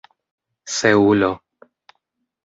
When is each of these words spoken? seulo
seulo 0.77 1.29